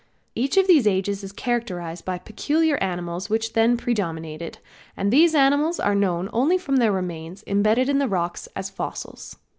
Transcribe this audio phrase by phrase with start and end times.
[0.33, 4.57] Each of these ages is characterized by the peculiar animals which then predominated,
[4.97, 9.35] and these animals are known only from their remains imbedded in the rocks as fossils.